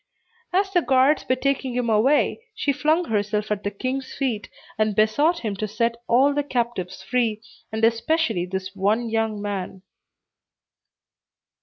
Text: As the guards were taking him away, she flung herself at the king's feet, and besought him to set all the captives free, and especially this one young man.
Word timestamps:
As 0.51 0.71
the 0.73 0.81
guards 0.81 1.27
were 1.29 1.35
taking 1.35 1.75
him 1.75 1.87
away, 1.87 2.41
she 2.55 2.73
flung 2.73 3.05
herself 3.05 3.51
at 3.51 3.63
the 3.63 3.69
king's 3.69 4.15
feet, 4.15 4.49
and 4.75 4.95
besought 4.95 5.41
him 5.41 5.55
to 5.57 5.67
set 5.67 5.95
all 6.07 6.33
the 6.33 6.41
captives 6.41 7.03
free, 7.03 7.39
and 7.71 7.83
especially 7.85 8.47
this 8.47 8.75
one 8.75 9.09
young 9.09 9.39
man. 9.39 9.83